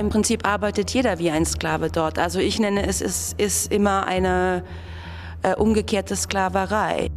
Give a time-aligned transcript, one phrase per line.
[0.00, 2.18] Im Prinzip arbeitet jeder wie ein Sklave dort.
[2.18, 4.64] Also ich nenne es, es ist immer eine
[5.42, 7.10] äh, umgekehrte Sklaverei.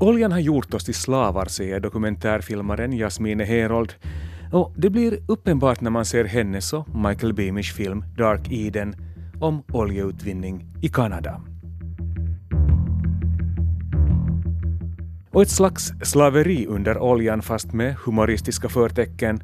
[0.00, 3.94] Oljan har gjort oss till slavar, säger dokumentärfilmaren Jasmine Herold.
[4.52, 8.94] Och det blir uppenbart när man ser hennes och Michael Beamish film Dark Eden
[9.40, 11.42] om oljeutvinning i Kanada.
[15.38, 19.40] Och ett slags slaveri under oljan fast med humoristiska förtecken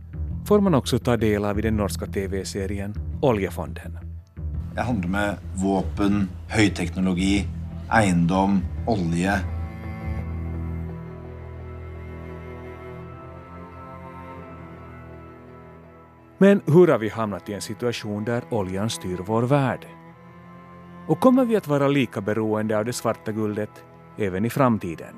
[0.46, 3.98] får man också ta del av i den norska tv-serien Oljefonden.
[4.74, 7.46] Det handlar med vapen, högteknologi,
[7.92, 9.40] egendom, olja.
[16.38, 19.86] Men hur har vi hamnat i en situation där oljan styr vår värld?
[21.06, 23.84] Och kommer vi att vara lika beroende av det svarta guldet
[24.18, 25.14] även i framtiden?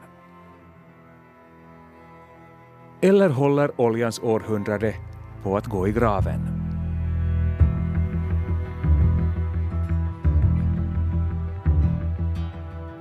[3.06, 4.94] Eller håller oljans århundrade
[5.42, 6.40] på att gå i graven?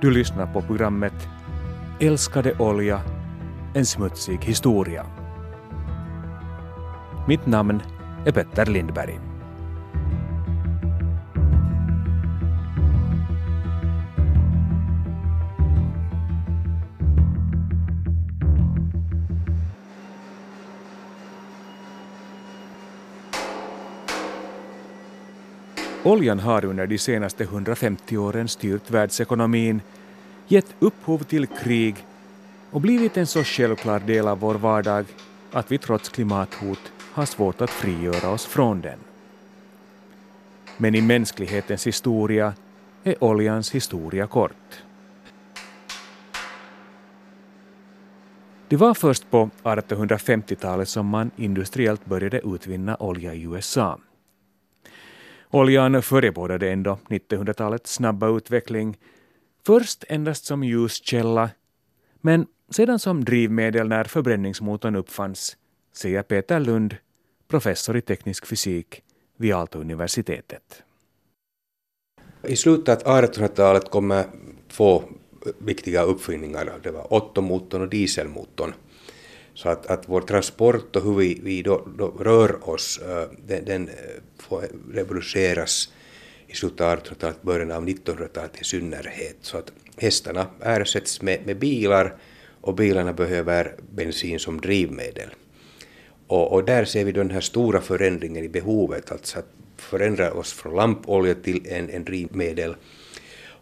[0.02, 1.28] Du lyssnar på programmet
[2.00, 3.02] Älskade olja,
[3.73, 5.06] en smutsig historia.
[7.28, 7.81] Mitt namn
[8.26, 9.34] är Petter Lindberg.
[26.06, 29.81] Oljan har under de senaste 150 åren styrt världsekonomin,
[30.48, 31.95] gett upphov till krig
[32.72, 35.06] och blivit en så självklar del av vår vardag
[35.52, 36.80] att vi trots klimathot
[37.14, 39.00] har svårt att frigöra oss från den.
[40.78, 42.53] Men i mänsklighetens historia
[43.03, 44.83] är oljans historia kort.
[48.67, 53.99] Det var först på 1850-talet som man industriellt började utvinna olja i USA.
[55.55, 58.98] Oljan förebådade ändå 1900-talets snabba utveckling,
[59.66, 61.49] först endast som ljuskälla,
[62.21, 65.58] men sedan som drivmedel när förbränningsmotorn uppfanns,
[65.94, 66.95] säger Peter Lund,
[67.48, 69.02] professor i teknisk fysik
[69.38, 70.83] vid Aalto-universitetet.
[72.44, 74.26] I slutet av 1800-talet kommer
[74.67, 75.04] två
[75.60, 76.80] viktiga uppfinningar.
[76.83, 78.73] Det var Ottomotorn och dieselmotorn.
[79.55, 83.66] Så att, att vår transport och hur vi, vi då, då rör oss, eh, den,
[83.66, 83.93] den eh,
[84.39, 85.93] får revolutioneras
[86.48, 89.38] i slutet av 1800-talet, början av 1900-talet i synnerhet.
[89.42, 92.15] Så att hästarna ersätts med, med bilar
[92.61, 95.30] och bilarna behöver bensin som drivmedel.
[96.27, 100.54] Och, och, där ser vi den här stora förändringen i behovet, alltså att förändra oss
[100.54, 102.76] från lampolja till en, en drivmedel.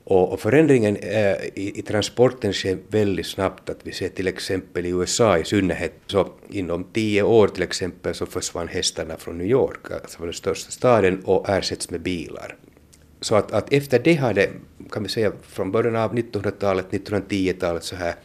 [0.06, 4.86] Och, och förändringen äh, i, i, transporten sker väldigt snabbt, att vi ser till exempel
[4.86, 9.48] i USA i synnerhet, så inom tio år till exempel så försvann hästarna från New
[9.48, 12.56] York, alltså från den största staden, och ersätts med bilar.
[13.22, 14.50] Så att, att efter det har det,
[14.92, 18.16] kan vi säga från början av 1900-talet, 1910-talet så här,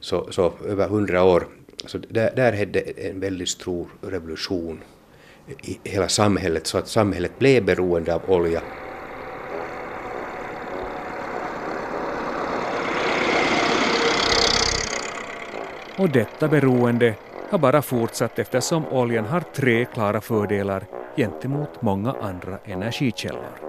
[0.00, 1.46] så, så över hundra år
[1.86, 4.80] så där, där hände en väldigt stor revolution
[5.62, 8.62] i hela samhället så att samhället blev beroende av olja.
[15.98, 17.14] Och detta beroende
[17.50, 23.60] har bara fortsatt eftersom oljan har tre klara fördelar gentemot många andra energikällor.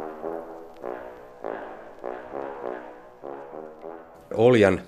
[4.31, 4.79] Oljan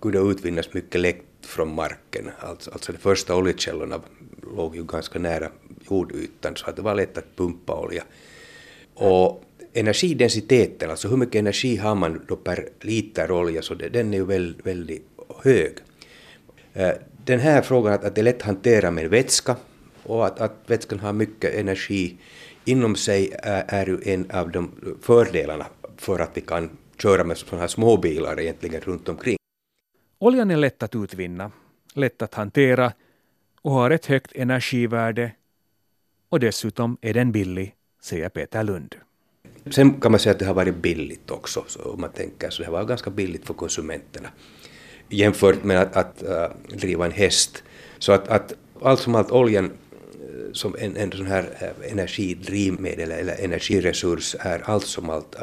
[0.00, 2.30] kunde utvinnas mycket lätt från marken.
[2.38, 4.00] Alltså, alltså de första oljekällorna
[4.56, 5.48] låg ju ganska nära
[5.90, 8.04] jordytan så att det var lätt att pumpa olja.
[8.94, 14.14] Och energidensiteten, alltså hur mycket energi har man då per liter olja, så det, den
[14.14, 15.06] är ju väldigt, väldigt
[15.42, 15.72] hög.
[16.74, 16.90] Eh,
[17.24, 19.56] den här frågan att, att det är lätt att hantera med vätska
[20.02, 22.16] och att, att vätskan har mycket energi
[22.64, 24.70] inom sig är, är ju en av de
[25.02, 25.66] fördelarna
[25.96, 26.70] för att vi kan
[27.02, 29.36] köra med sådana här småbilar egentligen runt omkring.
[30.18, 31.50] Oljan är lätt att utvinna,
[31.94, 32.92] lätt att hantera
[33.62, 35.32] och har ett högt energivärde
[36.28, 38.94] och dessutom är den billig, säger Peter Lund.
[39.70, 42.62] Sen kan man säga att det har varit billigt också, så om man tänker så
[42.62, 44.28] det har varit ganska billigt för konsumenterna
[45.08, 47.62] jämfört med att, att uh, driva en häst.
[47.98, 53.10] Så att, att allt som allt oljan uh, som en, en sån här uh, energidrivmedel
[53.10, 55.36] eller energiresurs är allt som allt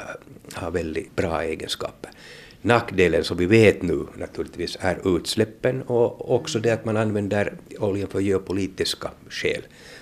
[0.53, 2.11] har väldigt bra egenskaper.
[2.61, 8.07] Nackdelen som vi vet nu naturligtvis är utsläppen och också det att man använder oljan
[8.07, 9.61] för geopolitiska skäl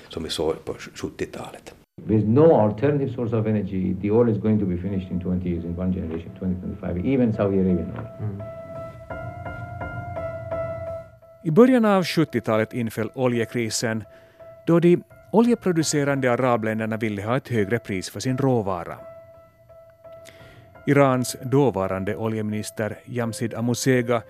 [0.09, 1.73] som vi såg på 70-talet.
[2.05, 5.49] With no alternative source of energy, the oil is going to be finished in 20
[5.49, 8.07] years, in one generation, 2025, even Saudi Arabian oil.
[8.19, 8.56] Mm.
[11.47, 14.03] I början av 70-talet inföll oljekrisen
[14.65, 18.97] då de oljeproducerande arabländerna ville ha ett högre pris för sin råvara.
[20.87, 24.21] Irans dåvarande oljeminister Jamsid Amusega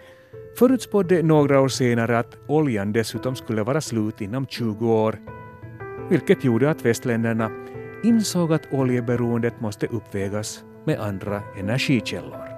[0.60, 5.18] förutspådde några år senare att oljan dessutom skulle vara slut inom 20 år,
[6.10, 7.52] vilket gjorde att västländerna
[8.04, 12.57] insåg att oljeberoendet måste uppvägas med andra energikällor.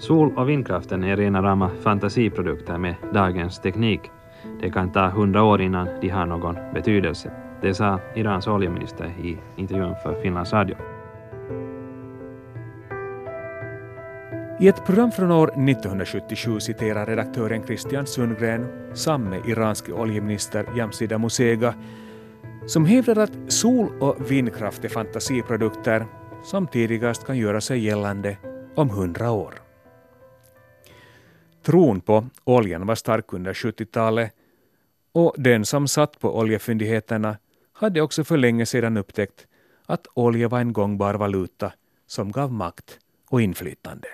[0.00, 4.00] Sol och vindkraften är rena rama fantasiprodukter med dagens teknik.
[4.60, 7.32] Det kan ta hundra år innan de har någon betydelse.
[7.62, 10.76] Det sa Irans oljeminister i intervjun för Finlands Radio.
[14.60, 21.74] I ett program från år 1977 citerar redaktören Christian Sundgren samme iranske oljeminister Jamsida Musega
[22.66, 26.06] som hävdar att sol och vindkraft är fantasiprodukter
[26.44, 28.36] som tidigast kan göra sig gällande
[28.74, 29.69] om hundra år.
[31.70, 34.32] Tron på oljan var stark under 70-talet
[35.12, 37.36] och den som satt på oljefyndigheterna
[37.72, 39.46] hade också för länge sedan upptäckt
[39.86, 41.72] att olja var en gångbar valuta
[42.06, 44.08] som gav makt och inflytande.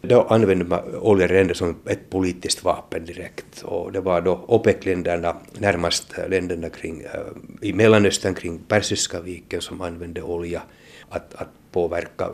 [0.00, 6.14] Då använde man oljeränder som ett politiskt vapen direkt och det var då OPEC-länderna, närmast
[6.28, 10.62] länderna kring, eh, i Mellanöstern kring Persiska viken som använde olja
[11.08, 12.30] att, att påverka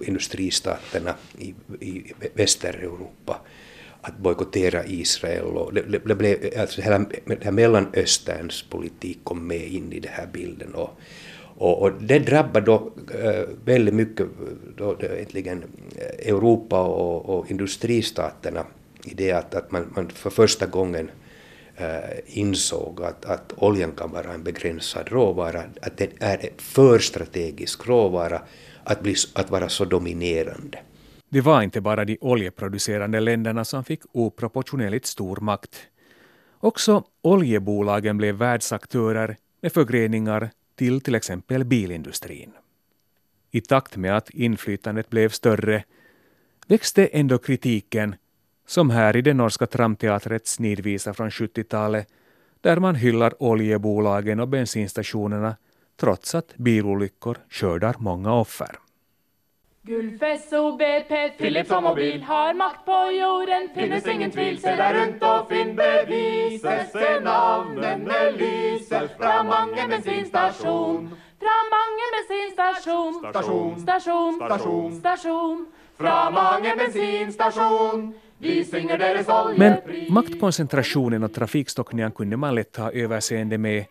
[0.00, 3.40] industristaterna i, i Västeuropa
[4.00, 5.44] att bojkottera Israel.
[5.44, 10.12] Och det, det blev, alltså hela det här Mellanösterns politik kom med in i den
[10.12, 10.74] här bilden.
[10.74, 10.90] Och,
[11.56, 12.92] och, och det drabbade då
[13.22, 14.26] äh, väldigt mycket
[14.76, 15.06] då, då,
[16.22, 18.66] Europa och, och industristaterna
[19.04, 21.10] i det att, att man, man för första gången
[21.76, 26.98] Eh, insåg att, att oljan kan vara en begränsad råvara, att den är en för
[26.98, 28.42] strategisk råvara
[28.84, 30.78] att, bli, att vara så dominerande.
[31.28, 35.76] Det var inte bara de oljeproducerande länderna som fick oproportionerligt stor makt.
[36.60, 42.52] Också oljebolagen blev världsaktörer med förgreningar till till exempel bilindustrin.
[43.50, 45.84] I takt med att inflytandet blev större
[46.66, 48.14] växte ändå kritiken,
[48.66, 52.08] som här i det norska tramteatrets snidvisa från 70-talet,
[52.60, 55.56] där man hyllar oljebolagen och bensinstationerna
[55.96, 58.78] trots att bilolyckor skördar många offer.
[59.82, 63.68] Gulfes och BP, Philips och Mobil har makt på jorden.
[63.74, 68.04] Finnes ingen tvivel, se där runt och finn beviser Se namnen
[68.36, 78.23] lyser fra mange bensinstasjon Fra mange bensinstasjon Stasjon, stasjon, stasjon, stasjon Fra bensinstasjon deras
[79.56, 79.76] Men
[80.08, 83.84] maktkoncentrationen och trafikstockningen kunde man lätt ha överseende med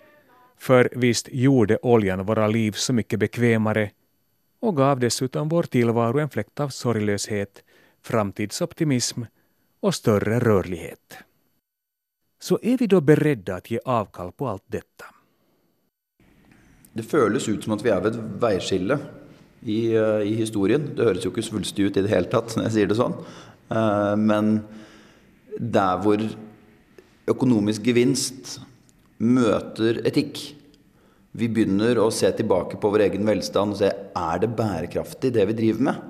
[0.58, 3.92] för visst gjorde oljan våra liv så mycket bekvämare
[4.60, 7.64] och gav dessutom vår tillvaro en fläkt av sorglöshet,
[8.02, 9.22] framtidsoptimism
[9.80, 11.18] och större rörlighet.
[12.40, 15.06] Så är vi då beredda att ge avkall på allt detta?
[16.94, 18.98] Det føles ut som att vi är vid ett veiskille
[19.60, 20.90] i, eh, i historien.
[20.96, 23.16] Det høres jo ikke svulstig ut i det hele tatt når jeg sier det sånn.
[23.74, 24.60] Eh, men
[25.58, 26.22] der hvor
[27.30, 28.60] økonomisk gevinst
[29.18, 30.40] møter etikk.
[31.34, 35.48] Vi begynner å se tilbake på vår egen velstand og se er det bærekraftig, det
[35.50, 36.10] vi driver med.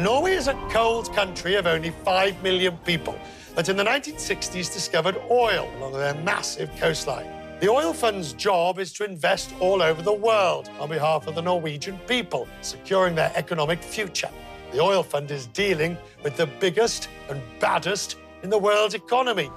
[0.00, 3.14] Norway is a cold country of only 5 million people
[3.54, 7.28] that in the 1960s discovered oil along their massive coastline.
[7.60, 11.42] The oil fund's job is to invest all over the world on behalf of the
[11.42, 14.30] Norwegian people, securing their economic future.
[14.72, 19.48] The oil fund is dealing with the biggest and baddest in the world's economy.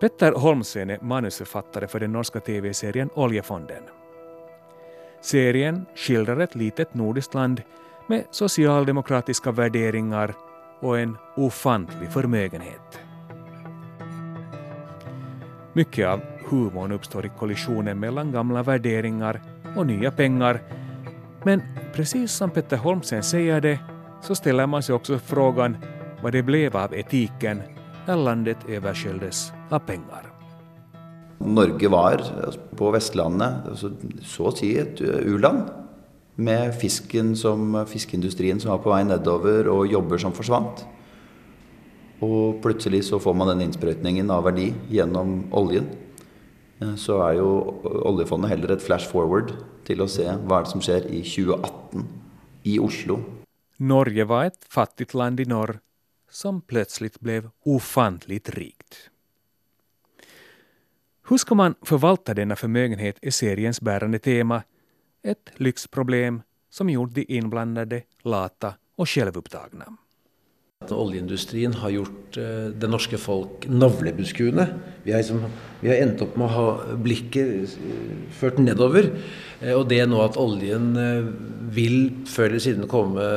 [0.00, 3.82] Petter Holmsen är manusförfattare för den norska tv-serien Oljefonden.
[5.20, 7.62] Serien skildrar ett litet nordiskt land
[8.06, 10.34] med socialdemokratiska värderingar
[10.80, 13.00] och en ofantlig förmögenhet.
[15.72, 19.42] Mycket av humorn uppstår i kollisionen mellan gamla värderingar
[19.76, 20.60] och nya pengar.
[21.44, 21.62] Men
[21.94, 23.78] precis som Petter Holmsen säger det
[24.22, 25.76] så ställer man sig också frågan
[26.22, 27.62] vad det blev av etiken
[28.06, 30.30] när landet översköljdes av pengar.
[31.38, 32.20] Norge var
[32.76, 33.90] på västlandet, alltså,
[34.22, 35.62] så att säga ett u-land
[36.34, 40.64] med fisken som, fiskindustrin som var på väg nedover och jobber som försvann.
[42.20, 45.84] Och plötsligt så får man den insprutningen av värde genom oljan.
[46.80, 49.52] Eh, så är ju eh, oljefondet heller ett flash forward
[49.84, 52.06] till att se vad som sker i 2018
[52.62, 53.20] i Oslo.
[53.76, 55.78] Norge var ett fattigt land i norr
[56.30, 59.10] som plötsligt blev ofantligt rikt.
[61.28, 64.62] Hur ska man förvalta denna förmögenhet är seriens bärande tema,
[65.22, 69.96] ett lyxproblem som gjort de inblandade lata och självupptagna.
[70.92, 74.66] Oljeindustrien har gjort eh, det norske folk navlebeskuende.
[75.04, 75.44] Vi har, liksom,
[75.80, 79.08] vi har endt opp med å ha blikket eh, ført nedover.
[79.60, 80.92] Eh, og det nå at oljen
[81.74, 83.28] vil før eller siden komme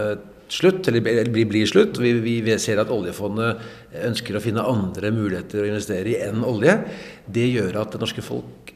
[0.51, 1.99] slutt, eller blir bli slutt.
[2.03, 3.63] Vi, vi, ser at oljefondet
[4.07, 6.79] ønsker å finne andre muligheter å investere i enn olje.
[7.25, 8.73] Det gjør at det norske folk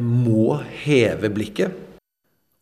[0.00, 1.82] må heve blikket.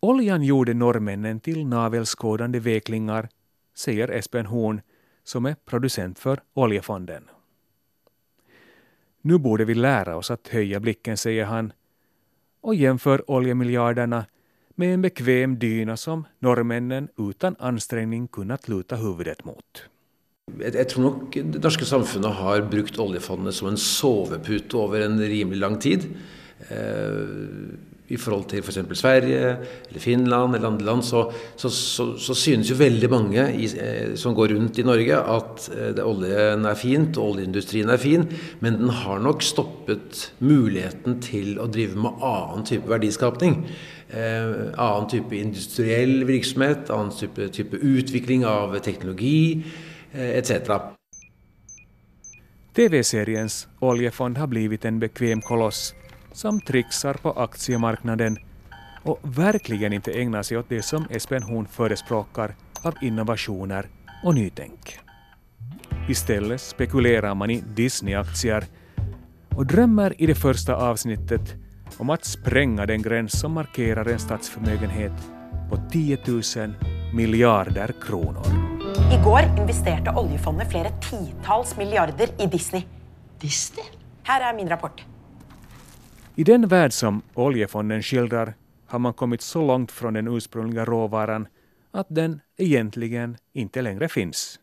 [0.02, 3.28] Oljan gjorde norrmännen till navelskådande veklingar,
[3.76, 4.81] säger Espen Horn,
[5.24, 7.24] som är producent för Oljefonden.
[9.22, 11.72] Nu borde vi lära oss att höja blicken, säger han,
[12.60, 14.24] och jämför oljemiljarderna
[14.74, 19.82] med en bekväm dyna som norrmännen utan ansträngning kunnat luta huvudet mot.
[20.74, 25.56] Jag tror nog det norska samfundet har brukt oljefondet som en sovepute över en rimlig
[25.56, 26.14] lång tid.
[26.71, 28.76] Eh, I forhold til f.eks.
[28.99, 29.52] Sverige
[29.88, 31.23] eller Finland eller andre land, så,
[31.57, 35.69] så, så, så synes jo veldig mange i, eh, som går rundt i Norge at
[35.73, 38.26] eh, det, oljen er fint og oljeindustrien er fin,
[38.61, 43.62] men den har nok stoppet muligheten til å drive med annen type verdiskapning.
[44.12, 49.62] Eh, annen type industriell virksomhet, annen type, type utvikling av teknologi
[50.12, 50.69] eh, etc.
[52.76, 55.95] TV-seriens Oljefond har blivit en bekväm koloss
[56.32, 58.38] som trixar på aktiemarknaden
[59.02, 63.86] och verkligen inte ägnar sig åt det som Espen Horn förespråkar av innovationer
[64.24, 64.98] och nytänk.
[66.08, 68.64] Istället spekulerar man i Disney-aktier
[69.56, 71.54] och drömmer i det första avsnittet
[71.98, 75.12] om att spränga den gräns som markerar en statsförmögenhet
[75.70, 76.42] på 10 000
[77.14, 78.46] miljarder kronor.
[79.20, 82.82] Igår investerade oljefondet flera tiotals miljarder i Disney.
[83.40, 83.84] Disney?
[84.22, 85.02] Här är min rapport.
[86.36, 88.54] I den värld som oljefonden skildrar
[88.86, 91.46] har man kommit så långt från den ursprungliga råvaran
[91.90, 94.60] att den egentligen inte längre finns.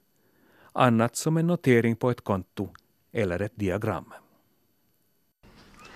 [0.74, 2.70] Annat som en notering på ett konto
[3.14, 4.14] eller ett diagram.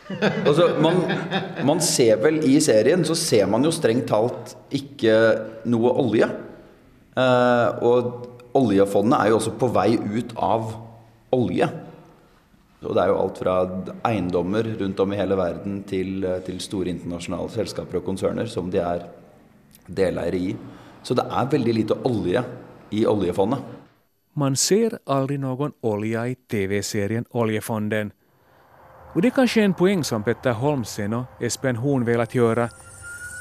[0.48, 0.94] alltså, man,
[1.66, 6.30] man, ser väl i serien så ser man ju strängt talat inte något olja.
[7.16, 10.74] Eh, och oljefondet är ju också på väg ut av
[11.30, 11.70] olja.
[12.86, 13.56] Og det er jo alt fra
[14.08, 18.72] eiendommer rundt om i hele verden til, eh, til store internasjonale selskaper og konserner som
[18.72, 19.06] de er
[19.88, 20.56] deleiere i.
[21.04, 22.44] Så det er veldig lite olje
[22.92, 23.60] i oljefondet.
[24.36, 28.12] Man ser aldrig någon olja i tv-serien Oljefonden.
[29.14, 32.70] Och det är kanske en poäng som Petter Holmsen och Espen Horn velat göra,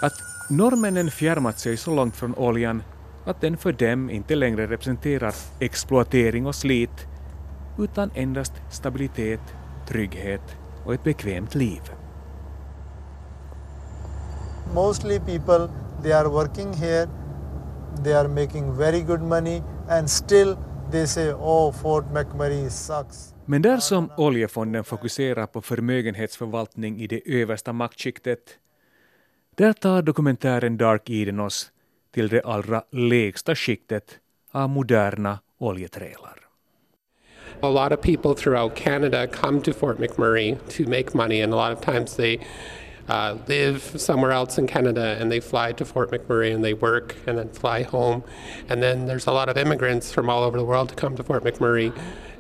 [0.03, 0.13] att
[0.51, 2.83] norrmännen fjärmat sig så långt från oljan
[3.27, 7.07] att den för dem inte längre representerar exploatering och slit
[7.79, 9.41] utan endast stabilitet,
[9.89, 11.81] trygghet och ett bekvämt liv.
[14.75, 15.69] Mostly people
[16.03, 17.09] they are working here,
[18.05, 20.57] they are making very good money and still
[20.91, 23.35] they say oh Fort McMurray sucks.
[23.45, 28.59] Men där som oljefonden fokuserar på förmögenhetsförvaltning i det översta maktskiktet,
[29.55, 31.73] där tar dokumentären Dark Eden oss
[32.15, 34.19] till det allra lägsta skiktet
[34.53, 36.42] av moderna oljeträlar.
[37.63, 41.57] A lot of people throughout Canada come to Fort McMurray to make money, and a
[41.57, 42.41] lot of times they
[43.09, 47.17] uh, live somewhere else in Canada and they fly to Fort McMurray and they work
[47.27, 48.23] and then fly home.
[48.69, 51.23] And then there's a lot of immigrants from all over the world to come to
[51.23, 51.93] Fort McMurray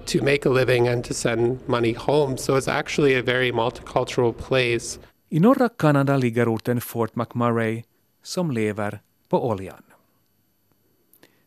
[0.06, 2.36] to make a living and to send money home.
[2.36, 4.98] So it's actually a very multicultural place.
[5.30, 7.84] I norra Kanada ligger orten Fort McMurray
[8.22, 9.82] som lever på oljan.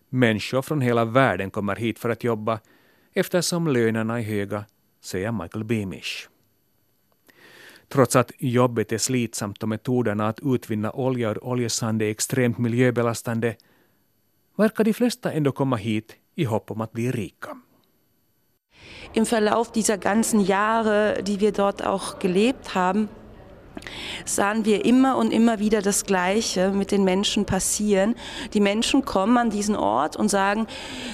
[0.09, 2.59] Människor från hela världen kommer hit för att jobba
[3.15, 4.65] eftersom lönerna är höga,
[5.01, 6.29] säger Michael Beamish.
[7.87, 13.55] Trots att jobbet är slitsamt och metoderna att utvinna olja ur oljesand är extremt miljöbelastande
[14.57, 17.57] verkar de flesta ändå komma hit i hopp om att bli rika.
[19.13, 23.07] Im Verlauf dieser ganzen Jahre, die wir dort auch gelebt haben,
[24.25, 28.15] sahen wir immer und immer wieder das Gleiche mit den Menschen passieren.
[28.53, 30.67] Die Menschen kommen an diesen Ort und sagen,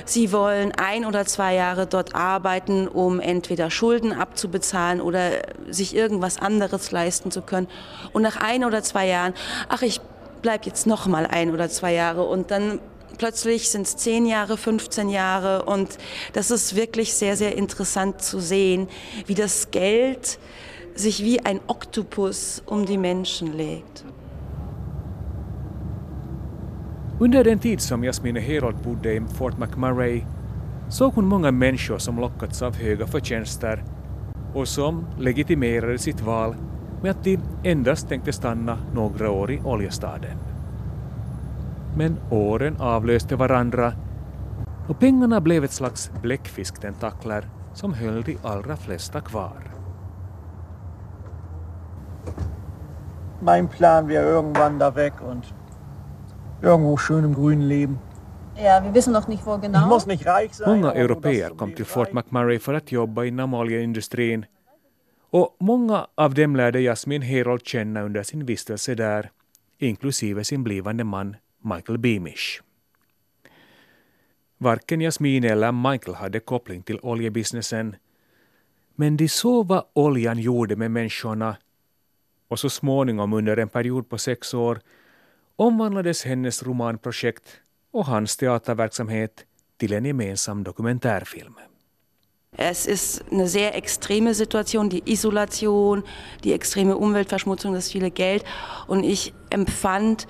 [0.06, 5.32] sie wollen ein oder zwei Jahre dort arbeiten, um entweder Schulden abzubezahlen oder
[5.70, 7.68] sich irgendwas anderes leisten zu können.
[8.14, 9.34] Und nach ein oder zwei Jahren,
[9.70, 10.02] ach, ich
[10.42, 12.80] bleibe jetzt noch mal ein oder zwei Jahre und dann
[13.18, 15.98] plötzlich sind es zehn Jahre, 15 Jahre und
[16.34, 18.90] das ist wirklich sehr, sehr interessant zu sehen,
[19.28, 20.40] wie das Geld
[21.02, 24.06] sich wie ein Oktopus um die Menschen legt.
[27.20, 30.24] Under den tid som Jasmine Herold bodde i Fort McMurray
[30.90, 33.84] såg hon många människor som lockats av höga förtjänster
[34.54, 36.56] och som legitimerade sitt val
[37.02, 40.38] med att de endast tänkte stanna några år i oljestaden.
[41.98, 43.94] Men åren avlöste varandra
[44.88, 49.71] och pengarna blev ett slags bläckfisktentakler som höll de allra flesta kvar.
[53.42, 55.54] Mein Plan wäre irgendwann da weg und
[56.62, 58.00] irgendwo schön im Grünen leben.
[58.56, 59.80] Ja, wir wissen noch nicht wo genau.
[59.80, 60.70] Ich muss nicht reich sein.
[60.70, 64.46] Många europeer kom till Fort McMurray för att jobba inom oljeindustrin
[65.32, 69.32] och många av dem lärde Jasmin Herold känna under sin vistelse där,
[69.78, 72.62] inklusive sin blivande man Michael Beamish.
[74.58, 77.96] Varken Jasmin eller Michael hade koppling till oljebusinessen,
[78.96, 81.58] men de såg vad oljan gjorde med människorna
[82.52, 84.80] och så småningom under en period på sex år
[85.56, 87.44] omvandlades hennes romanprojekt
[87.92, 89.46] och hans teaterverksamhet
[89.78, 91.56] till en gemensam dokumentärfilm.
[92.58, 96.04] Es ist eine sehr extreme Situation, die Isolation,
[96.44, 98.44] die extreme Umweltverschmutzung, das viele Geld.
[98.88, 100.28] Und ich empfand,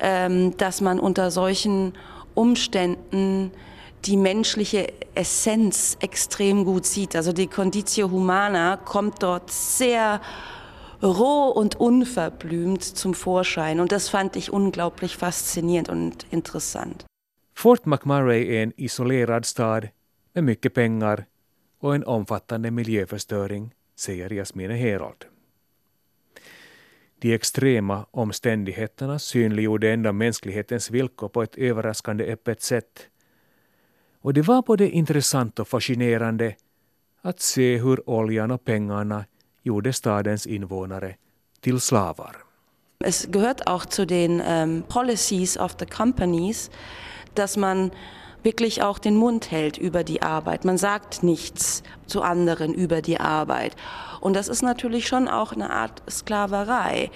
[0.00, 1.92] ähm, dass man unter solchen
[2.34, 3.50] Umständen
[4.06, 7.14] die menschliche Essenz extrem gut sieht.
[7.14, 10.20] Also die Conditio Humana kommt dort sehr
[11.02, 13.80] roh und unverblümt zum Vorschein.
[13.80, 17.04] Und das fand ich unglaublich faszinierend und interessant.
[17.54, 19.88] Fort McMurray är en isolerad stad
[20.32, 21.24] med mycket pengar
[21.80, 25.24] och en omfattande miljöförstöring, säger Jasmine Herold.
[27.20, 33.08] De extrema omständigheterna synliggjorde ändå mänsklighetens villkor på ett överraskande öppet sätt.
[34.20, 36.54] Och det var både intressant och fascinerande
[37.22, 39.24] att se hur oljan och pengarna
[39.62, 41.14] gjorde stadens invånare
[41.60, 42.36] till slavar.
[43.04, 46.70] Es gehört auch zu den ähm, policies of the companies,
[47.34, 47.90] dass man
[48.42, 50.64] wirklich auch den Mund hält über die Arbeit.
[50.64, 53.76] Man sagt nichts zu anderen über die Arbeit.
[54.20, 57.10] Und das ist natürlich schon auch eine Art Sklaverei.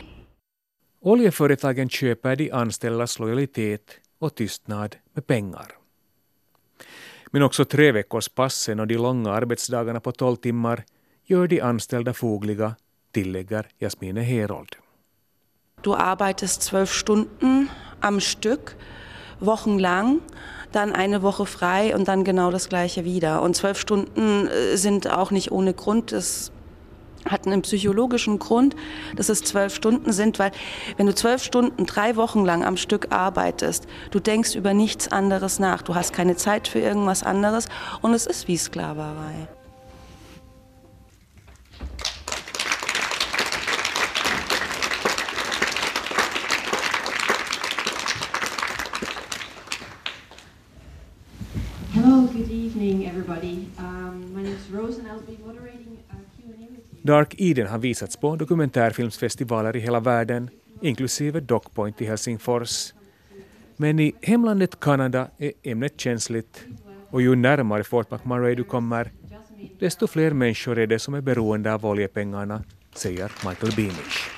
[1.01, 5.67] Oljeföretagen köper de anställdas lojalitet och tystnad med pengar.
[7.33, 10.85] Men också treveckorspassen och de långa arbetsdagarna på tolv timmar
[11.27, 12.77] gör de anställda fogliga,
[13.13, 14.79] tillägger Jasmine Herold.
[15.83, 17.69] Du arbeitest zwölf Stunden
[18.01, 18.77] am Stück,
[19.41, 20.21] wochenlang,
[20.71, 23.43] dann eine Woche frei und dann genau das gleiche wieder.
[23.43, 26.13] Und zwölf Stunden äh, sind auch nicht ohne Grund.
[26.13, 26.53] Das
[27.25, 28.75] hat einen psychologischen Grund,
[29.17, 30.51] dass es zwölf Stunden sind, weil
[30.97, 35.59] wenn du zwölf Stunden drei Wochen lang am Stück arbeitest, du denkst über nichts anderes
[35.59, 35.83] nach.
[35.83, 37.69] Du hast keine Zeit für irgendwas anderes
[38.01, 39.49] und es ist wie Sklaverei.
[57.05, 62.95] Dark Eden har visats på dokumentärfilmsfestivaler i hela världen, inklusive Dockpoint i Helsingfors.
[63.77, 66.65] Men i hemlandet Kanada är ämnet känsligt
[67.11, 69.13] och ju närmare Fort McMurray du kommer,
[69.79, 72.63] desto fler människor är det som är beroende av oljepengarna,
[72.95, 74.33] säger Michael Beamish.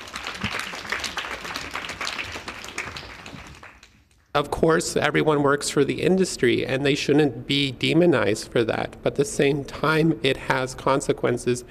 [4.36, 8.96] Of course, everyone works for the industry and they shouldn't be demonized for that.
[9.02, 11.64] But at the same time, it has consequences.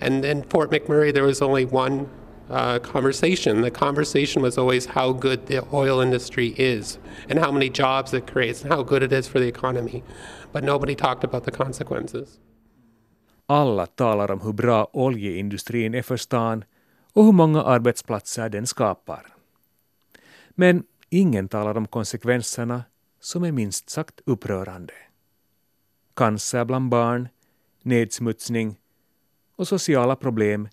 [0.00, 2.08] And in Fort McMurray, there was only one
[2.50, 3.60] uh, conversation.
[3.62, 8.26] The conversation was always how good the oil industry is and how many jobs it
[8.26, 10.02] creates and how good it is for the economy.
[10.52, 12.38] But nobody talked about the consequences.
[13.46, 16.64] Alla talar om hur bra oljeindustrin är för stan
[17.12, 19.26] och hur många arbetsplatser den skapar.
[20.50, 22.84] Men ingen talar om konsekvenserna
[23.20, 24.92] som är minst sagt upprörande.
[26.14, 27.28] Cancer bland barn,
[27.82, 28.76] nedsmutsning
[29.58, 30.68] och sociala problem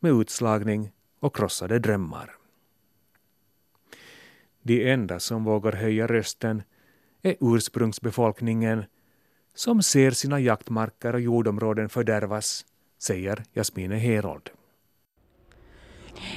[0.00, 2.34] med utslagning och krossade drömmar.
[4.62, 6.62] De enda som vågar höja rösten
[7.22, 8.84] är ursprungsbefolkningen
[9.54, 12.64] som ser sina jaktmarker och jordområden fördärvas,
[12.98, 14.50] säger Jasmine Herold.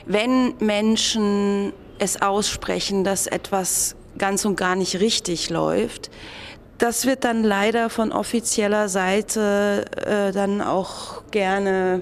[0.05, 6.11] Wenn Menschen es aussprechen, dass etwas ganz und gar nicht richtig läuft,
[6.81, 12.01] das wird dann leider von offizieller Seite äh, dann auch gerne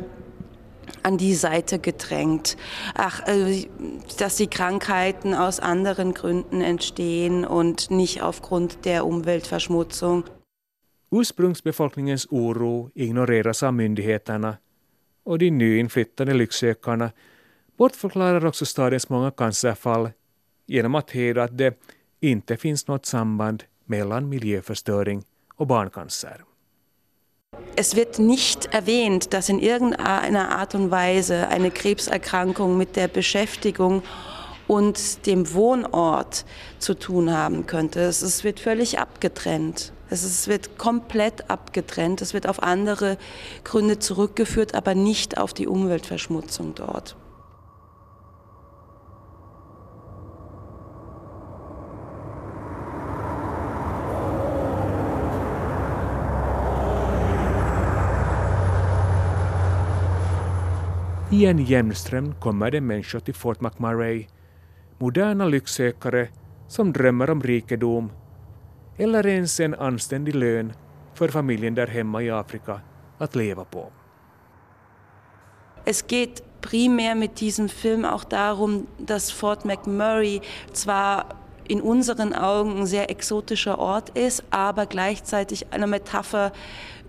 [1.04, 2.56] an die Seite gedrängt.
[2.94, 3.68] Ach, äh,
[4.18, 10.24] dass die Krankheiten aus anderen Gründen entstehen und nicht aufgrund der Umweltverschmutzung.
[11.12, 14.58] Ursprungsbefolkningens oro ignoreras av myndigheterna
[15.24, 17.12] och de nyinflyttade lycksökarna
[17.78, 20.10] bortförklarar också stadens många cancerfall
[20.68, 21.80] genom att hävda att det
[22.20, 25.24] inte finns något samband mellan miljöförstöring
[25.58, 26.46] och barncancer.
[27.76, 34.04] Es wird nicht erwähnt, dass in irgendeiner Art und Weise eine Krebserkrankung mit der Beschäftigung
[34.68, 36.46] und dem Wohnort
[36.78, 38.02] zu tun haben könnte.
[38.02, 39.94] Es wird völlig abgetrennt.
[40.12, 42.22] Es wird komplett abgetrennt.
[42.22, 43.18] Es wird auf andere
[43.64, 47.16] Gründe zurückgeführt, aber nicht auf die Umweltverschmutzung dort.
[61.40, 64.28] I en jämn ström kommer det människor till Fort McMurray,
[64.98, 66.28] moderna lycksökare
[66.68, 68.12] som drömmer om rikedom
[68.98, 70.74] eller ens en anständig lön
[71.14, 72.82] för familjen där hemma i Afrika
[73.18, 73.92] att leva på.
[75.86, 80.42] Es geht primär mit diesem Film auch darum, dass Fort McMurray
[80.74, 81.24] zwar
[81.70, 86.52] in unseren Augen ein sehr exotischer Ort ist, aber gleichzeitig eine Metapher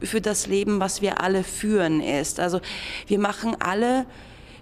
[0.01, 2.39] für das Leben, was wir alle führen, ist.
[2.39, 2.61] Also
[3.07, 4.07] wir machen alle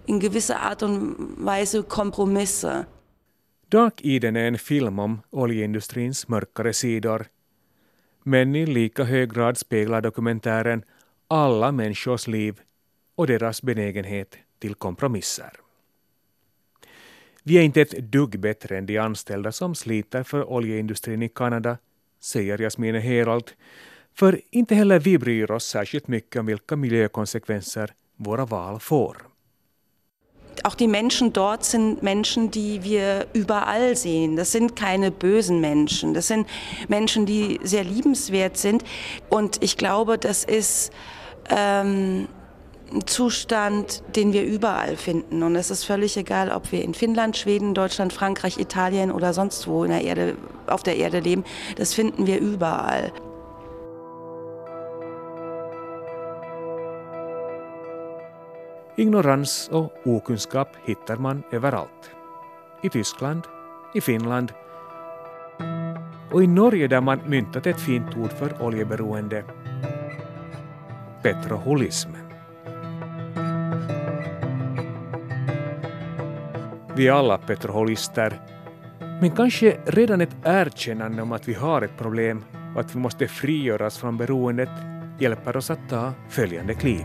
[0.06, 2.86] in gewisser Art und Weise Kompromisse.
[3.70, 7.26] Dark Eden är en film om oljeindustrins mörkare sidor.
[8.24, 10.84] Men i lika hög grad speglar dokumentären
[11.28, 12.60] alla människors liv
[13.14, 15.67] och deras benägenhet till kompromisser.
[17.48, 21.78] Vi är inte ett dugg bättre än de anställda som sliter för oljeindustrin i Kanada,
[22.20, 23.50] säger Jasmine Herold,
[24.14, 29.16] för inte heller vi bryr oss särskilt mycket om vilka miljökonsekvenser våra val får.
[30.64, 34.36] Auch die Menschen dort sind Menschen, die wir überall sehen.
[34.36, 36.14] Das sind keine bösen Menschen.
[36.14, 36.46] Das sind
[36.88, 38.84] Menschen, die sehr liebenswert sind.
[39.28, 40.92] Und ich glaube, das ist
[41.50, 42.28] ähm,
[42.92, 45.42] ein Zustand, den wir überall finden.
[45.42, 49.66] Und es ist völlig egal, ob wir in Finnland, Schweden, Deutschland, Frankreich, Italien oder sonst
[49.66, 51.44] wo in der Erde, auf der Erde leben.
[51.76, 53.12] Das finden wir überall.
[58.96, 62.10] Ignorans och okunskap hittar man överallt.
[62.82, 63.44] I Tyskland,
[63.94, 64.52] i Finland
[66.32, 69.44] och i Norge där man myntat ett fint ord för oljeberoende,
[71.22, 72.27] petroholism.
[76.98, 78.40] Vi är alla petroholister,
[79.20, 83.28] men kanske redan ett erkännande om att vi har ett problem och att vi måste
[83.28, 84.68] frigöras från beroendet
[85.20, 87.04] hjälper oss att ta följande kliv.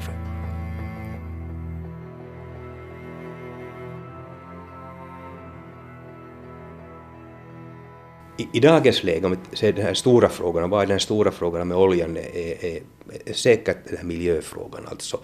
[8.38, 11.32] I, I dagens läge, om vi ser den här stora frågan, vad är den stora
[11.32, 12.80] frågan med oljan, är, är,
[13.26, 14.88] är säkert den här miljöfrågan.
[14.88, 15.20] Alltså,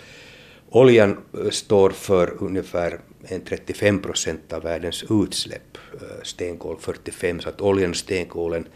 [0.70, 3.00] oljan eh, står för ungefär
[3.46, 8.68] 35 procent av världens utsläpp, eh, stenkol 45, så att oljan och stenkolen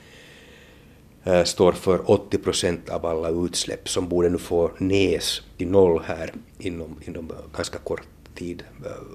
[1.24, 6.02] eh, står för 80 procent av alla utsläpp som borde nu få näs till noll
[6.06, 8.64] här inom, inom ganska kort tid,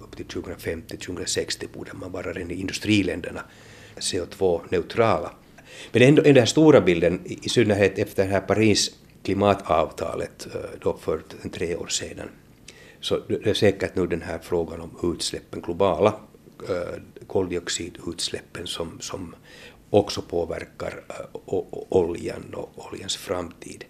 [0.03, 3.41] upp till 2050-2060 borde man vara redan i industriländerna
[3.97, 5.31] CO2-neutrala.
[5.93, 8.91] Men ändå, den här stora bilden, i synnerhet efter det här Paris
[9.23, 10.47] klimatavtalet
[10.81, 11.21] då för
[11.53, 12.29] tre år sedan,
[13.01, 16.15] så det är säkert nu den här frågan om utsläppen, globala
[17.27, 19.35] koldioxidutsläppen som, som
[19.91, 21.05] också påverkar
[21.89, 23.85] oljan och oljans framtid.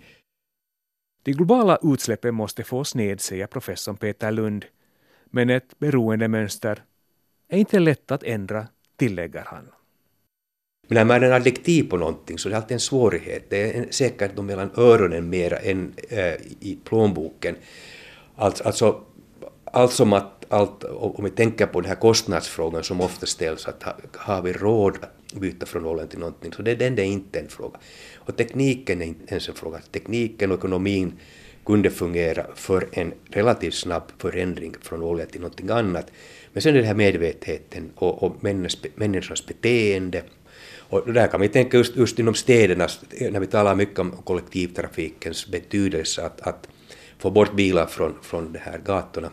[1.23, 4.65] De globala utsläppen måste fås ned, säger professorn Peter Lund.
[5.25, 6.83] Men ett beroendemönster
[7.49, 8.67] är inte lätt att ändra,
[8.97, 9.69] tillägger han.
[10.89, 13.51] Men när man är adjektiv på någonting så är det alltid en svårighet.
[13.51, 17.57] Det är säkert mellan öronen mera än äh, i plånboken.
[18.41, 19.01] Alltså, alltså,
[19.65, 23.85] allt som att, allt, om vi tänker på den här kostnadsfrågan som ofta ställs, att
[24.17, 27.49] har vi råd att byta från oljan till någonting, så det, den är inte en
[27.49, 27.79] fråga.
[28.17, 29.79] Och tekniken är inte ens en fråga.
[29.93, 31.13] Tekniken och ekonomin
[31.67, 36.07] kunde fungera för en relativt snabb förändring från olja till någonting annat.
[36.53, 38.37] Men sen är det här medvetenheten och, och
[38.95, 40.23] människans beteende,
[40.91, 42.89] och där kan vi tänka just, just inom städerna,
[43.31, 46.69] när vi talar mycket om kollektivtrafikens betydelse, att, att
[47.19, 49.31] få bort bilar från, från de här gatorna.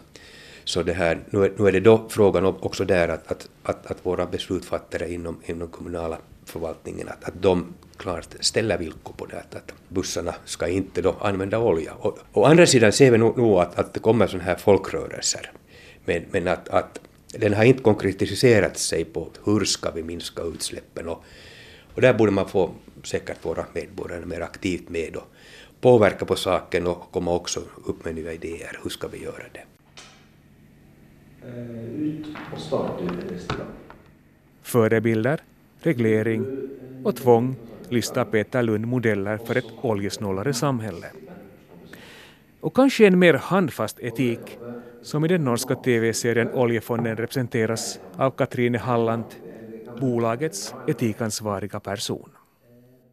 [0.63, 3.91] Så det här, nu, är, nu är det då frågan också där att, att, att,
[3.91, 9.38] att våra beslutsfattare inom, inom kommunala förvaltningen, att, att de klart ställer villkor på det,
[9.38, 11.93] att, att bussarna ska inte då använda olja.
[11.93, 15.52] Och, å andra sidan ser vi nog, nog att, att det kommer sådana här folkrörelser,
[16.06, 21.10] men, men att, att den har inte konkretiserat sig på hur ska vi minska utsläppen
[21.10, 21.24] och,
[21.95, 22.71] och där borde man få
[23.04, 25.28] säkert våra medborgare mer aktivt med och
[25.86, 28.80] påverka på saken och komma också upp med nya idéer.
[28.84, 29.63] Hur ska vi göra det?
[31.98, 33.67] Ut och starta restaurang.
[34.62, 35.41] Förebilder,
[35.80, 36.45] reglering
[37.04, 37.56] och tvång
[37.89, 41.08] listar Peter Lund modeller för ett oljesnålare samhälle.
[42.62, 44.58] Och kanske en mer handfast etik
[45.02, 49.26] som i den norska tv-serien Oljefonden representeras av Katrine Halland
[50.00, 52.30] bolagets etikansvariga person.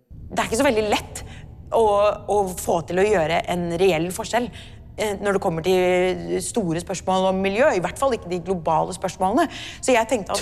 [0.09, 1.25] Det är inte så väldigt lätt
[1.73, 4.51] att, att få till att göra en reell forskjell
[4.97, 8.93] eh, när det kommer till stora spörsmål om miljö, i hvert fall inte de globala
[8.93, 9.47] spörsmålen.
[9.81, 10.39] Så jag tänkte att...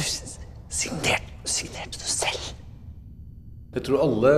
[1.44, 2.56] Signerte du själv?
[3.74, 4.28] Jag tror alla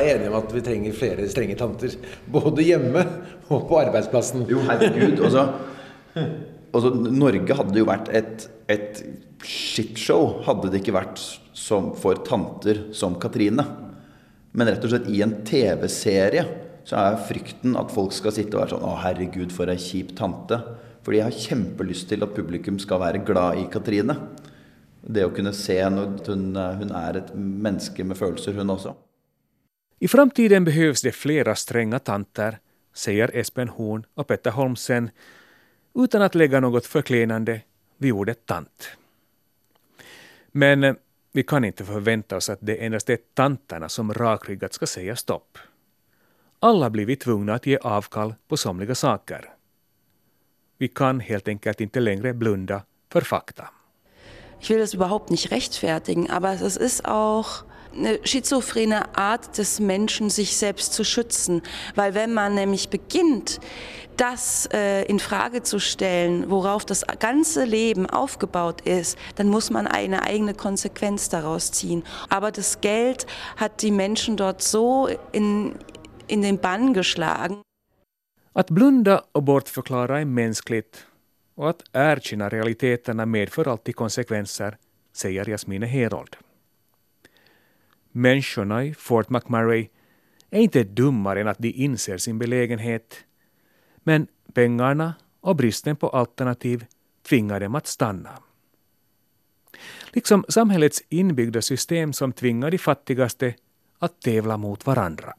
[0.00, 1.90] är eniga om att vi trenger flere strenge tanter.
[2.26, 3.04] Både hemma
[3.48, 4.46] och på arbetsplatsen.
[4.48, 5.24] Jo, herregud.
[5.24, 5.48] Altså,
[6.72, 9.02] altså, Norge hade ju varit ett, ett
[9.44, 11.20] shitshow hade det inte varit
[11.52, 13.64] som för tanter som Katrine.
[14.52, 16.44] Men rett og slett i en TV-serie
[16.84, 20.14] så er frykten at folk skal sitte og være sånn Å, herregud, for ei kjip
[20.18, 20.58] tante.
[21.04, 24.16] Fordi jeg har kjempelyst til at publikum skal være glad i Katrine.
[25.00, 28.94] Det å kunne se at hun, hun är et menneske med følelser, hun også.
[30.00, 32.58] I framtiden behövs det flera stränga tanter,
[32.94, 35.10] säger Espen Horn och Petter Holmsen,
[35.94, 37.60] utan att lägga något förklenande
[37.98, 38.88] vid ordet tant.
[40.52, 40.96] Men
[41.32, 45.58] vi kan inte förvänta oss att det endast är tanterna som rakryggat ska säga stopp.
[46.60, 49.54] Alla blir vi tvungna att ge avkall på somliga saker.
[50.78, 53.70] Vi kan helt enkelt inte längre blunda för fakta.
[54.60, 57.64] Ich will das überhaupt nicht rechtfertigen, aber es ist auch
[57.94, 61.62] eine schizophrene Art des Menschen, sich selbst zu schützen.
[61.94, 63.60] Weil wenn man nämlich beginnt,
[64.16, 69.86] das äh, in Frage zu stellen, worauf das ganze Leben aufgebaut ist, dann muss man
[69.86, 72.02] eine eigene Konsequenz daraus ziehen.
[72.28, 73.26] Aber das Geld
[73.56, 75.74] hat die Menschen dort so in,
[76.26, 77.62] in den Bann geschlagen.
[78.52, 81.06] Att blunda och bortförklara är mänskligt
[81.54, 84.76] och att erkänna realiteterna medför alltid konsekvenser,
[85.12, 86.36] säger Jasmine Herold.
[88.12, 89.88] Människorna i Fort McMurray
[90.50, 93.24] är inte dummare än att de inser sin belägenhet.
[94.04, 96.84] Men pengarna och bristen på alternativ
[97.28, 98.30] tvingar dem att stanna.
[100.12, 103.54] Liksom samhällets inbyggda system som tvingar de fattigaste
[103.98, 105.34] att tävla mot varandra.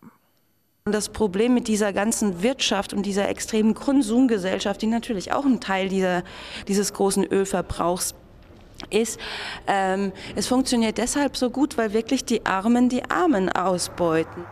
[0.84, 5.89] Das Problem mit dieser ganzen Wirtschaft und dieser extremen Konsumgesellschaft, die natürlich auch ein Teil
[5.89, 6.23] dieser,
[6.67, 8.15] dieses großen Ölverbrauchs
[8.89, 9.20] ist,
[9.67, 14.46] ähm, es funktioniert deshalb so gut, weil wirklich die Armen die Armen ausbeuten.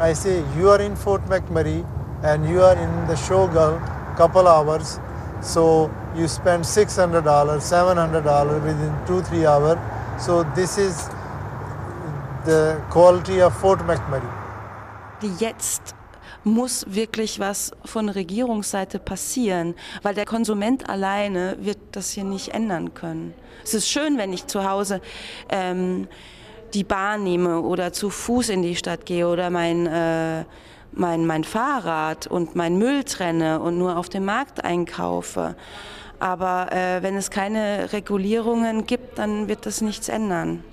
[0.00, 1.84] I say you are in Fort McMurray
[2.22, 3.80] and you are in the Shogal
[4.16, 5.00] couple hours,
[5.40, 9.78] so you spend $600, $700 within two, three hours.
[10.18, 11.08] So this is
[12.44, 14.28] the quality of Fort McMurray.
[15.38, 15.94] Jetzt
[16.44, 22.94] muss wirklich was von Regierungsseite passieren, weil der Konsument alleine wird das hier nicht ändern
[22.94, 23.34] können.
[23.64, 25.00] Es ist schön, wenn ich zu Hause
[25.48, 26.08] ähm,
[26.74, 30.44] die Bahn nehme oder zu Fuß in die Stadt gehe oder mein, äh,
[30.92, 35.56] mein, mein Fahrrad und mein Müll trenne und nur auf dem Markt einkaufe.
[36.20, 40.64] Aber äh, wenn es keine Regulierungen gibt, dann wird das nichts ändern.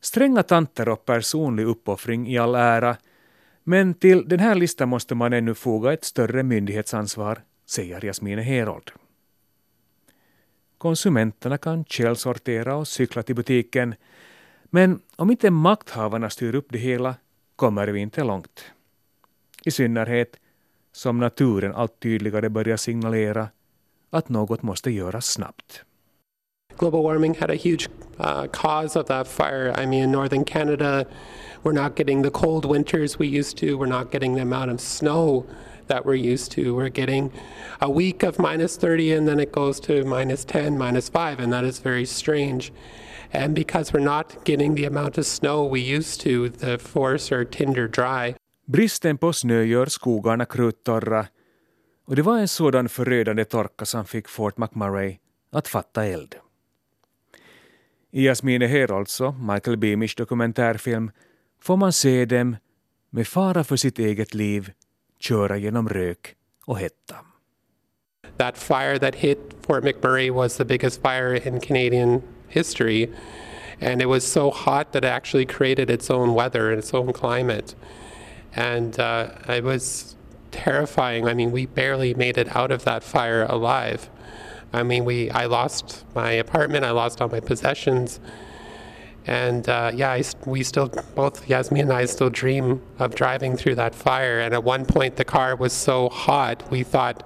[0.00, 2.96] Stränga tanter och personlig uppoffring i all ära,
[3.68, 8.90] Men till den här listan måste man ännu foga ett större myndighetsansvar, säger Jasmine Herold.
[10.78, 13.94] Konsumenterna kan källsortera och cykla till butiken,
[14.64, 17.14] men om inte makthavarna styr upp det hela
[17.56, 18.64] kommer vi inte långt.
[19.64, 20.36] I synnerhet
[20.92, 23.48] som naturen allt tydligare börjar signalera
[24.10, 25.84] att något måste göras snabbt.
[26.78, 27.88] Global warming had a huge
[28.20, 29.82] uh, cause of that fire.
[29.82, 31.04] I mean, northern Canada,
[31.66, 33.76] we're not getting the cold winters we used to.
[33.76, 35.44] We're not getting the amount of snow
[35.88, 36.76] that we're used to.
[36.76, 37.32] We're getting
[37.80, 41.52] a week of minus 30 and then it goes to minus 10, minus 5, and
[41.52, 42.72] that is very strange.
[43.32, 47.44] And because we're not getting the amount of snow we used to, the forests are
[47.44, 48.34] tinder dry.
[48.66, 51.26] Bristen på snö gör skogarna kruttorra
[52.04, 55.18] och det var en sådan förödande torka som fick Fort McMurray
[55.52, 56.34] att fatta eld.
[58.10, 61.10] I Jasmine Herolds Michael Beamish dokumentärfilm
[61.66, 62.56] får man se dem
[63.10, 64.72] med fara för sitt eget liv
[65.18, 66.34] köra genom rök
[66.66, 67.16] och hetta.
[68.36, 73.08] That fire that hit Fort McMurray was the biggest fire in Canadian history
[73.80, 77.12] and it was so hot that it actually created its own weather and its own
[77.12, 77.74] climate.
[78.54, 80.16] And uh, it was
[80.50, 81.28] terrifying.
[81.28, 84.08] I mean, we barely made it out of that fire alive.
[84.72, 88.20] I mean, we I lost my apartment, I lost all my possessions,
[89.26, 93.74] and uh, yeah, I, we still both Yasmin and I still dream of driving through
[93.76, 94.40] that fire.
[94.40, 97.22] And at one point, the car was so hot, we thought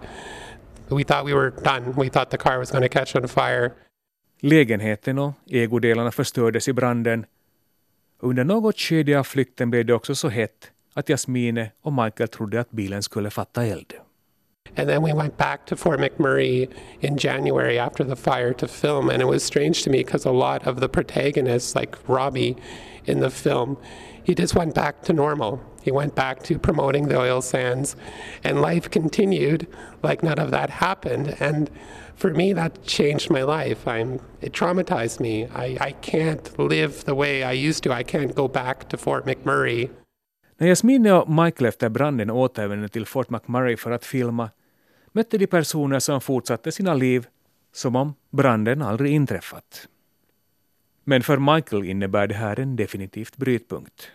[0.91, 1.95] we thought we were done.
[1.97, 3.71] We thought the car was going to catch on fire.
[4.43, 7.27] Lägenheten och ägodelarna förstördes i branden.
[8.19, 12.61] Under något skede av flykten blev det också så hett att Jasmine och Michael trodde
[12.61, 13.95] att bilen skulle fatta eld.
[14.77, 19.11] And then we went back to Fort McMurray in January after the fire to film.
[19.11, 22.57] And it was strange to me because a lot of the protagonists, like Robbie
[23.05, 23.77] in the film,
[24.23, 25.61] he just went back to normal.
[25.83, 27.97] He went back to promoting the oil sands,
[28.45, 29.67] and life continued
[30.03, 31.37] like none of that happened.
[31.41, 31.71] And
[32.15, 33.89] for me, that changed my life.
[33.89, 35.47] I'm, it traumatized me.
[35.55, 37.93] I, I can't live the way I used to.
[37.93, 39.89] I can't go back to Fort McMurray.
[40.59, 44.51] När Jasmine och Michael efter branden återvände till Fort McMurray för att filma
[45.13, 47.27] mötte de personer som fortsatte sina liv
[47.73, 49.89] som om branden aldrig inträffat.
[51.05, 54.11] Men för Michael innebär det här en definitivt brytpunkt.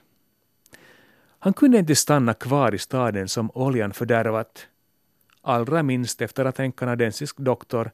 [1.40, 4.68] Han kunde inte stanna kvar i staden som oljan fördärvat,
[5.42, 7.92] allra minst efter att en kanadensisk doktor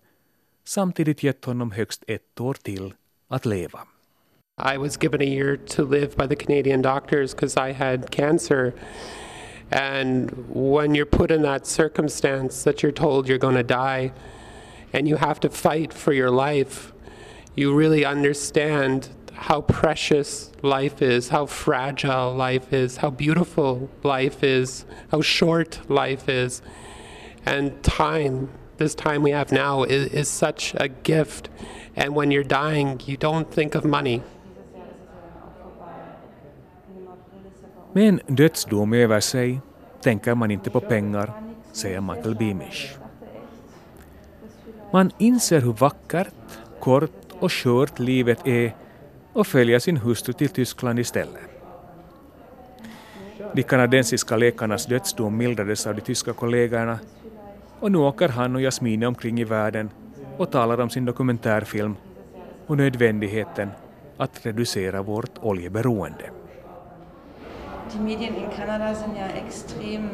[0.64, 2.94] samtidigt gett honom högst ett år till
[3.28, 3.80] att leva.
[4.74, 8.74] I was given a year to live by the Canadian doctors because I had cancer.
[9.72, 14.12] And when you're put in that circumstance that you're told you're going to die
[14.92, 16.92] and you have to fight for your life,
[17.56, 24.86] you really understand how precious life is, how fragile life is, how beautiful life is,
[25.10, 26.62] how short life is.
[27.46, 31.50] And time, this time we have now, is, is such a gift.
[31.96, 34.22] And when you're dying, you don't think of money.
[37.94, 39.60] Med en dödsdom över sig
[40.02, 41.34] tänker man inte på pengar,
[41.72, 42.98] säger Michael Beamish.
[44.94, 46.34] Man inser hur vackert,
[46.80, 48.76] kort och skört livet är
[49.34, 51.42] och följer sin hustru till Tyskland istället.
[53.54, 57.00] De kanadensiska läkarnas dödsdom mildrades av de tyska kollegorna
[57.80, 59.90] och nu åker han och Jasmine omkring i världen
[60.38, 61.96] och talar om sin dokumentärfilm
[62.68, 63.70] och nödvändigheten
[64.18, 66.30] att reducera vårt oljeberoende.
[67.94, 70.10] Die Medien in Kanada sind ja extrem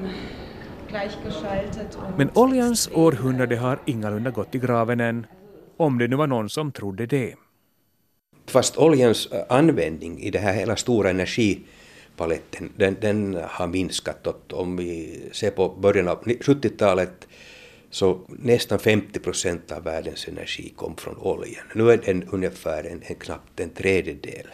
[0.89, 1.97] gleichgeschaltet.
[2.17, 5.25] Men oljans århundrade har ingalunda gått i graven än,
[5.77, 7.35] om det nu var någon som trodde det.
[8.47, 14.27] Fast oljans användning i det här hela stora energipaletten, den, den har minskat.
[14.27, 17.27] Och om vi ser på början av 70-talet
[17.89, 21.65] så nästan 50 procent av världens energi kom från oljan.
[21.75, 24.47] Nu är den ungefär en, en knappt en tredjedel.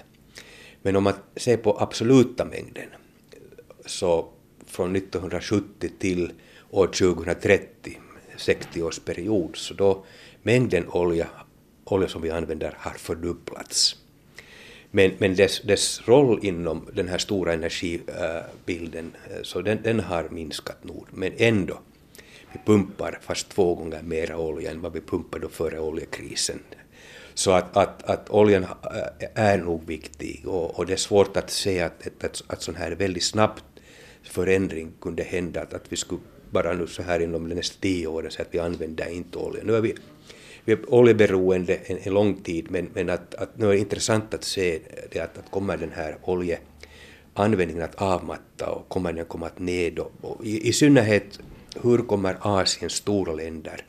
[0.81, 2.87] Men om man ser på absoluta mängden
[3.85, 4.27] så
[4.65, 6.31] från 1970 till
[6.69, 7.99] år 2030,
[8.37, 10.05] 60-årsperiod, så då
[10.43, 11.27] mängden olja,
[11.83, 13.95] olja som vi använder har fördubblats.
[14.91, 20.29] Men, men dess, dess roll inom den här stora energibilden, eh, så den, den har
[20.29, 21.79] minskat nog, men ändå
[22.53, 26.59] vi pumpar fast två gånger mera olja än vad vi pumpade före oljekrisen.
[27.33, 31.49] Så att, att, att oljan eh, är nog viktig och, och det är svårt att
[31.49, 33.63] se att, att, att, att sån här väldigt snabbt
[34.23, 38.07] förändring kunde hända, att, att vi skulle bara nu så här inom de nästa tio
[38.07, 39.63] åren säga att vi använder inte olja.
[39.63, 39.95] Nu är vi,
[40.65, 44.33] vi är oljeberoende en, en lång tid, men, men att, att nu är det intressant
[44.33, 44.79] att se
[45.11, 49.99] det att, att kommer den här oljeanvändningen att avmatta och kommer den komma att ned
[49.99, 51.39] och, och i, i synnerhet
[51.81, 53.85] hur kommer Asiens stora länder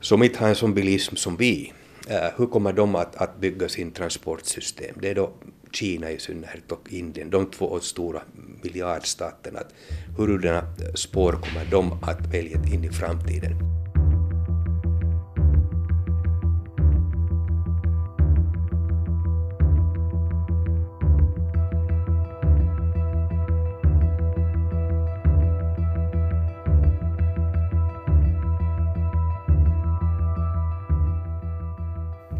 [0.00, 1.72] som inte har en sån bilism som vi,
[2.08, 4.96] äh, hur kommer de att, att bygga sin transportsystem?
[5.00, 5.32] Det är då
[5.72, 8.22] Kina i synnerhet och Indien, de två stora
[8.62, 9.60] miljardstaterna.
[10.16, 10.62] Hurudana
[10.94, 13.82] spår kommer de att välja in i framtiden?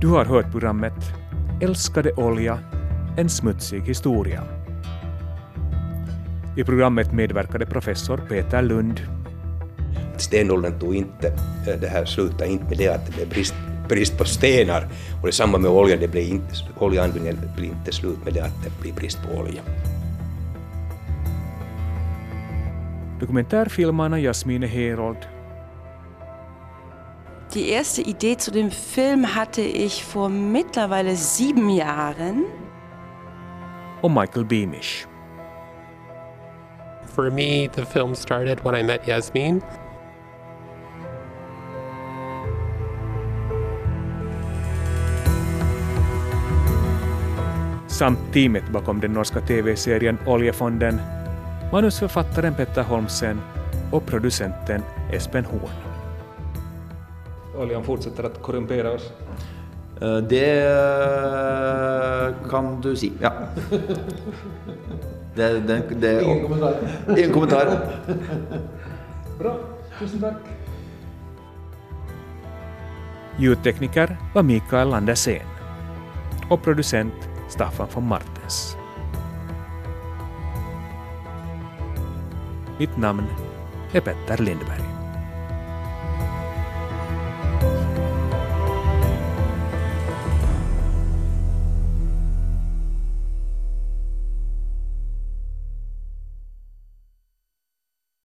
[0.00, 0.94] Du har hört programmet
[1.62, 2.58] Älskade olja,
[3.16, 4.42] en smutsig historia.
[6.56, 9.00] I programmet medverkade professor Peter Lund.
[10.16, 11.32] Stenåldern tog inte,
[11.80, 13.54] det här slutade inte med det att det blev brist,
[13.88, 14.88] brist på stenar
[15.20, 18.80] och detsamma med oljan, det blev inte, oljeanvändningen blev inte slut med det att det
[18.80, 19.62] blir brist på olja.
[23.20, 25.18] Dokumentärfilmarna Jasmine Herold
[27.54, 32.46] Die erste Idee zu dem Film hatte ich vor mittlerweile sieben Jahren.
[34.02, 35.06] Och Michael Beamish.
[37.06, 39.62] For me, the film started when I met Yasmin.
[47.86, 51.00] Samt teamet bakom den norska tv-serien Oljefonden,
[51.72, 53.40] manusförfattaren Petter Holmsen
[53.92, 54.82] och producenten
[55.12, 55.70] Espen Horn.
[57.56, 59.12] Oljan fortsätter att korrumpera oss.
[60.02, 60.74] Det
[62.50, 63.32] kan du si, ja.
[65.34, 66.74] Det, det, det, Ingen kommentar.
[67.16, 67.66] Ingen kommentar.
[69.38, 69.56] Bra.
[69.98, 70.34] Tusen tack.
[73.38, 75.46] Ljudtekniker var Mikael Landersen
[76.50, 77.14] och producent
[77.48, 78.76] Staffan von Martens.
[82.78, 83.24] Mitt namn
[83.92, 84.91] är Petter Lindberg.